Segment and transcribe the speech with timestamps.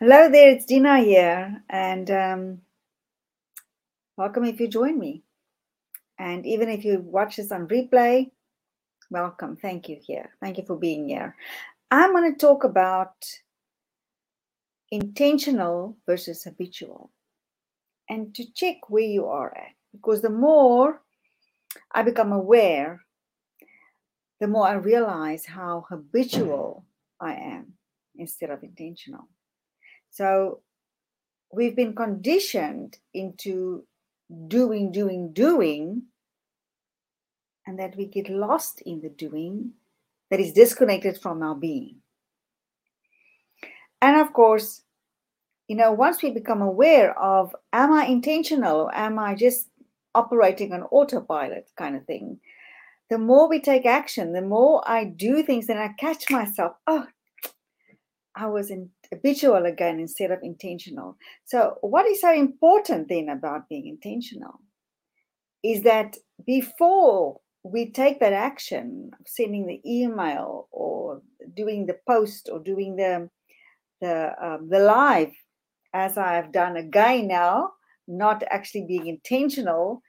[0.00, 2.58] Hello there, it's Dina here, and um,
[4.16, 5.22] welcome if you join me.
[6.18, 8.32] And even if you watch this on replay,
[9.08, 9.54] welcome.
[9.54, 10.30] Thank you here.
[10.40, 11.36] Thank you for being here.
[11.92, 13.14] I'm going to talk about
[14.90, 17.12] intentional versus habitual
[18.08, 19.74] and to check where you are at.
[19.92, 21.02] Because the more
[21.92, 23.00] I become aware,
[24.40, 26.84] the more I realize how habitual
[27.20, 27.74] I am
[28.16, 29.28] instead of intentional.
[30.14, 30.60] So
[31.52, 33.84] we've been conditioned into
[34.46, 36.04] doing, doing, doing,
[37.66, 39.72] and that we get lost in the doing
[40.30, 41.96] that is disconnected from our being.
[44.00, 44.82] And of course,
[45.66, 49.68] you know, once we become aware of am I intentional or am I just
[50.14, 52.38] operating on autopilot kind of thing,
[53.10, 57.06] the more we take action, the more I do things, and I catch myself, oh,
[58.36, 61.16] I was in habitual again instead of intentional.
[61.44, 64.60] So, what is so important then about being intentional
[65.62, 71.22] is that before we take that action, sending the email or
[71.54, 73.28] doing the post or doing the
[74.00, 75.32] the um, the live,
[75.94, 77.70] as I have done again now,
[78.08, 80.02] not actually being intentional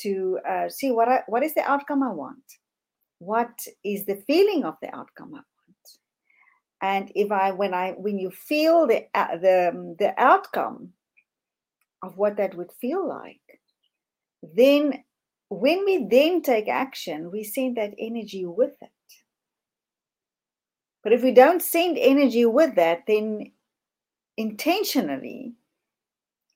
[0.00, 2.44] to uh, see what I, what is the outcome I want,
[3.18, 5.40] what is the feeling of the outcome I
[6.80, 10.90] and if i when i when you feel the uh, the um, the outcome
[12.02, 13.40] of what that would feel like
[14.54, 15.02] then
[15.48, 18.90] when we then take action we send that energy with it.
[21.02, 23.52] But if we don't send energy with that then
[24.36, 25.52] intentionally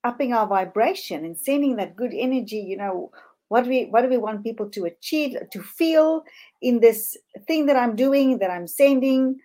[0.05, 3.11] upping our vibration and sending that good energy you know
[3.49, 6.23] what we what do we want people to achieve to feel
[6.63, 9.39] in this thing that i'm doing that i'm sending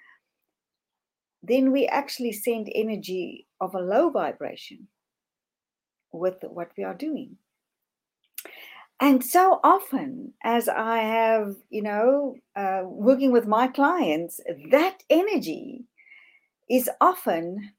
[1.43, 4.87] then we actually send energy of a low vibration
[6.11, 7.35] with what we are doing.
[8.99, 14.39] And so often, as I have, you know, uh, working with my clients,
[14.71, 15.83] that energy
[16.69, 17.71] is often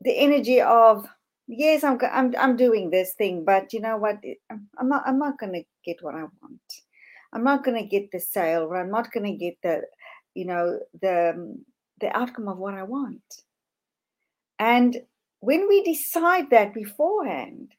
[0.00, 1.06] the energy of,
[1.46, 4.18] yes, I'm, I'm, I'm doing this thing, but you know what?
[4.50, 6.60] I'm not, I'm not going to get what I want.
[7.32, 9.82] I'm not going to get the sale, or I'm not going to get the,
[10.34, 11.56] you know, the
[12.02, 13.22] the outcome of what I want.
[14.58, 14.98] And
[15.40, 17.72] when we decide that beforehand,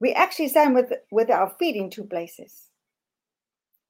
[0.00, 2.68] we actually stand with, with our feet in two places.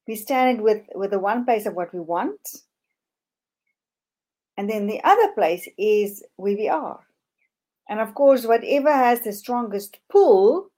[0.07, 2.39] We stand with, with the one place of what we want,
[4.57, 6.99] and then the other place is where we are.
[7.87, 10.69] And of course, whatever has the strongest pull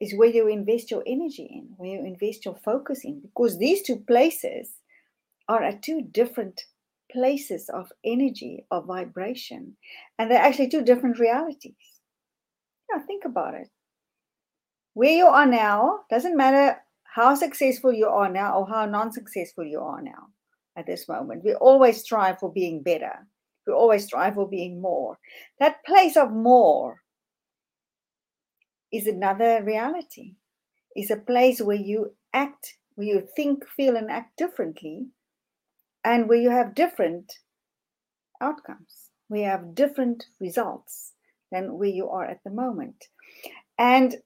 [0.00, 3.82] is where you invest your energy in, where you invest your focus in, because these
[3.82, 4.70] two places
[5.48, 6.64] are at two different
[7.14, 9.76] places of energy, of vibration.
[10.18, 11.72] And they're actually two different realities.
[12.90, 13.68] Yeah, think about it.
[14.92, 19.64] Where you are now doesn't matter how successful you are now or how non successful
[19.64, 20.28] you are now
[20.76, 21.44] at this moment.
[21.44, 23.26] We always strive for being better,
[23.66, 25.18] we always strive for being more.
[25.60, 27.00] That place of more
[28.92, 30.34] is another reality,
[30.96, 35.06] is a place where you act, where you think, feel, and act differently
[36.04, 37.32] and where you have different
[38.40, 41.12] outcomes, we have different results
[41.50, 43.06] than where you are at the moment.
[43.78, 44.16] And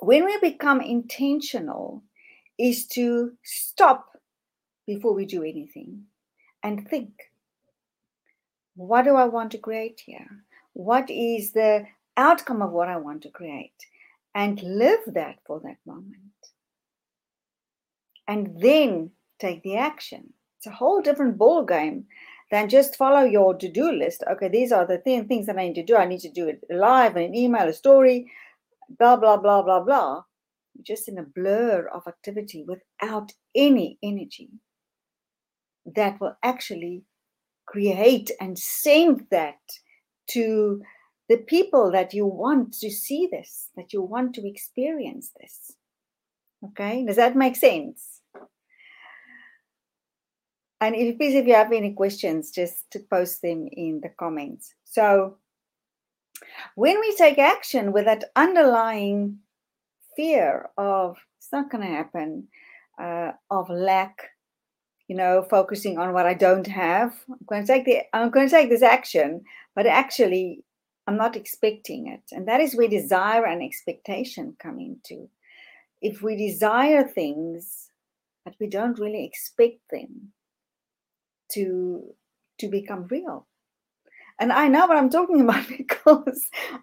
[0.00, 2.02] when we become intentional,
[2.58, 4.18] is to stop
[4.86, 6.02] before we do anything
[6.62, 7.10] and think
[8.74, 10.44] what do I want to create here?
[10.72, 13.74] What is the outcome of what I want to create?
[14.34, 16.16] And live that for that moment.
[18.28, 19.10] And then
[19.40, 20.32] take the action.
[20.68, 22.04] A whole different ball game
[22.50, 24.22] than just follow your to-do list.
[24.30, 25.96] Okay, these are the th- things that I need to do.
[25.96, 28.30] I need to do it live, an email, a story,
[28.98, 30.22] blah blah blah blah blah.
[30.82, 34.50] Just in a blur of activity without any energy
[35.94, 37.04] that will actually
[37.66, 39.60] create and send that
[40.30, 40.82] to
[41.28, 45.72] the people that you want to see this, that you want to experience this.
[46.64, 48.17] Okay, does that make sense?
[50.80, 54.74] And if, please, if you have any questions, just to post them in the comments.
[54.84, 55.36] So,
[56.76, 59.38] when we take action with that underlying
[60.14, 62.48] fear of it's not going to happen,
[63.00, 64.30] uh, of lack,
[65.08, 68.48] you know, focusing on what I don't have, I'm going to take the I'm going
[68.48, 69.42] to take this action,
[69.74, 70.64] but actually,
[71.06, 75.28] I'm not expecting it, and that is where desire and expectation come into.
[76.02, 77.90] If we desire things,
[78.44, 80.32] but we don't really expect them,
[81.52, 82.14] to
[82.58, 83.46] to become real
[84.40, 86.40] And I know what I'm talking about because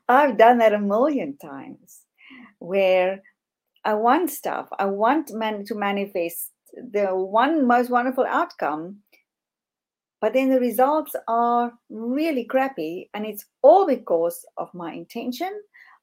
[0.07, 2.01] I've done that a million times
[2.59, 3.21] where
[3.83, 8.97] I want stuff, I want man to manifest the one most wonderful outcome,
[10.21, 13.09] but then the results are really crappy.
[13.13, 15.61] And it's all because of my intention,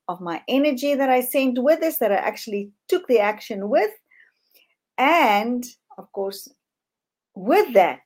[0.09, 3.91] of my energy that I sent with this, that I actually took the action with.
[4.97, 5.65] And
[5.99, 6.49] of course,
[7.35, 8.03] with that,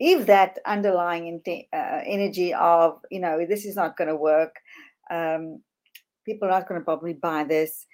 [0.00, 4.56] if that underlying uh, energy of you know this is not going to work
[5.10, 5.60] um,
[6.24, 7.86] people are not going to probably buy this.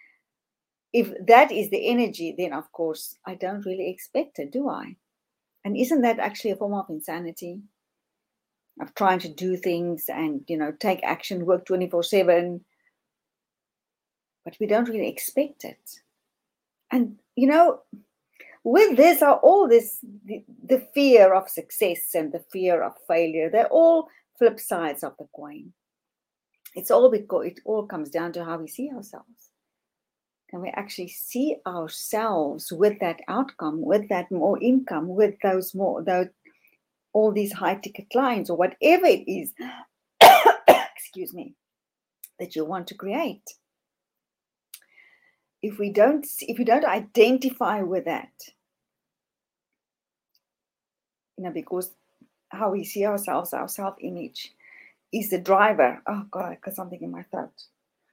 [0.92, 4.96] If that is the energy then of course i don't really expect it do i?
[5.64, 7.60] And isn't that actually a form of insanity?
[8.80, 12.64] Of trying to do things and you know take action work 24 7
[14.44, 16.00] but we don't really expect it.
[16.90, 17.82] And you know
[18.64, 23.50] with this are all this the, the fear of success and the fear of failure.
[23.50, 24.08] They're all
[24.38, 25.72] flip sides of the coin.
[26.74, 29.50] It's all because it all comes down to how we see ourselves.
[30.50, 36.02] Can we actually see ourselves with that outcome with that more income with those more
[36.02, 36.26] those
[37.12, 39.52] all these high ticket clients or whatever it is
[40.96, 41.54] excuse me
[42.38, 43.42] that you want to create
[45.62, 48.32] if we don't if we don't identify with that
[51.36, 51.90] you know because
[52.50, 54.54] how we see ourselves our self-image
[55.12, 56.00] is the driver.
[56.06, 57.50] Oh god i got something in my throat.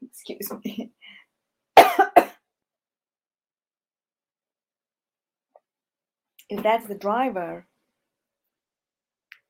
[0.01, 0.91] Excuse me.
[6.49, 7.67] If that's the driver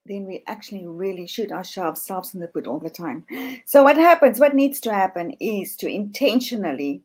[0.08, 3.26] then we actually really shoot ourselves in the foot all the time.
[3.66, 7.04] So, what happens, what needs to happen is to intentionally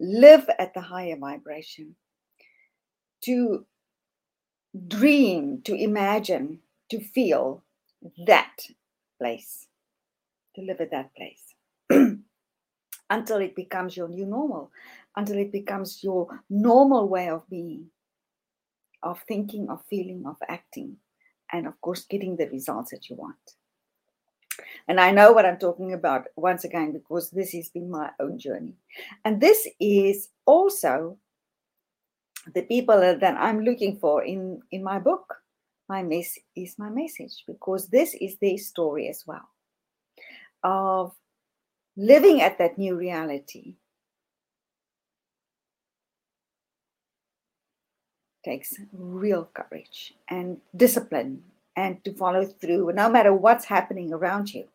[0.00, 1.96] live at the higher vibration,
[3.22, 3.64] to
[4.88, 6.60] dream, to imagine,
[6.90, 7.62] to feel
[8.26, 8.56] that
[9.18, 9.66] place,
[10.54, 11.54] to live at that place
[13.10, 14.70] until it becomes your new normal,
[15.16, 17.86] until it becomes your normal way of being,
[19.02, 20.96] of thinking, of feeling, of acting,
[21.52, 23.36] and of course, getting the results that you want.
[24.86, 28.38] And I know what I'm talking about once again because this has been my own
[28.38, 28.74] journey.
[29.24, 31.16] And this is also
[32.54, 35.34] the people that I'm looking for in, in my book.
[35.88, 39.48] My mess is my message because this is their story as well
[40.62, 41.14] of
[41.96, 43.74] living at that new reality.
[48.44, 51.42] Takes real courage and discipline
[51.76, 54.68] and to follow through no matter what's happening around you.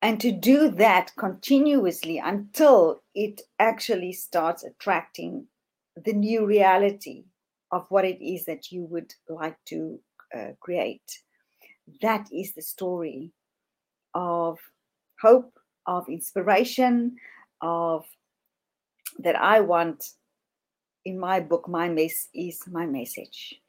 [0.00, 5.46] And to do that continuously until it actually starts attracting
[6.04, 7.24] the new reality
[7.72, 9.98] of what it is that you would like to
[10.36, 11.20] uh, create.
[12.00, 13.32] That is the story
[14.14, 14.58] of
[15.20, 17.16] hope, of inspiration,
[17.60, 18.06] of
[19.18, 20.10] that I want
[21.04, 21.68] in my book.
[21.68, 23.60] My mess is my message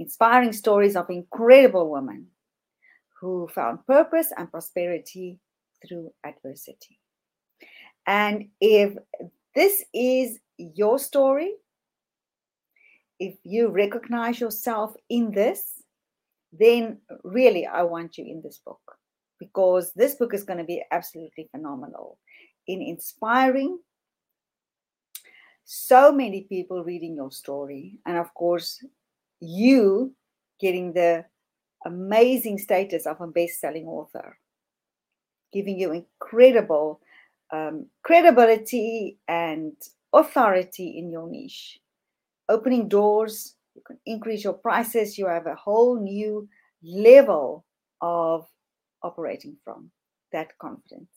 [0.00, 2.26] inspiring stories of incredible women
[3.20, 5.38] who found purpose and prosperity
[5.86, 6.98] through adversity.
[8.06, 8.96] And if
[9.54, 11.52] this is your story,
[13.18, 15.82] if you recognize yourself in this,
[16.52, 18.80] then really I want you in this book
[19.38, 22.18] because this book is going to be absolutely phenomenal
[22.66, 23.78] in inspiring
[25.64, 28.00] so many people reading your story.
[28.04, 28.84] And of course,
[29.40, 30.14] you
[30.60, 31.24] getting the
[31.86, 34.36] amazing status of a best-selling author,
[35.52, 37.00] giving you incredible
[37.52, 39.72] um, credibility and
[40.12, 41.80] authority in your niche,
[42.48, 43.54] opening doors.
[43.74, 45.18] You can increase your prices.
[45.18, 46.48] You have a whole new
[46.82, 47.64] level
[48.00, 48.46] of
[49.02, 49.90] operating from
[50.32, 51.08] that confidence.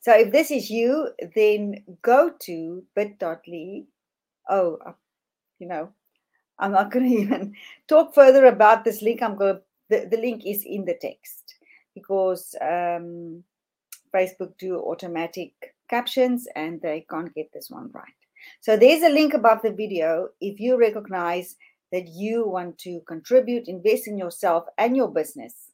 [0.00, 3.84] So if this is you, then go to bit.ly.
[4.48, 4.92] Oh, uh,
[5.58, 5.90] you know,
[6.58, 7.54] I'm not going to even
[7.86, 9.22] talk further about this link.
[9.22, 11.49] I'm going the, the link is in the text
[11.94, 13.42] because um,
[14.14, 15.52] Facebook do automatic
[15.88, 18.04] captions and they can't get this one right.
[18.60, 21.56] So there's a link above the video if you recognize
[21.92, 25.70] that you want to contribute, invest in yourself and your business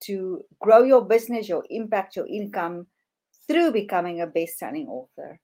[0.00, 2.86] to grow your business, your impact, your income
[3.46, 5.38] through becoming a best selling author,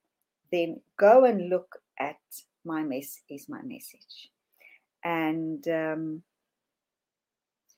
[0.51, 2.17] then go and look at
[2.63, 4.29] My Mess is My Message
[5.03, 6.23] and um,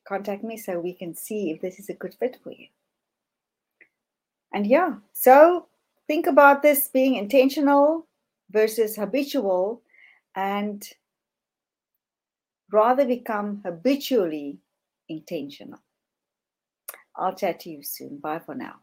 [0.08, 2.68] contact me so we can see if this is a good fit for you.
[4.54, 5.68] And yeah, so
[6.08, 8.08] think about this being intentional
[8.50, 9.82] versus habitual
[10.36, 10.88] and
[12.72, 14.58] rather become habitually
[15.10, 15.80] intentional.
[17.16, 18.18] I'll chat to you soon.
[18.18, 18.76] Bye for now.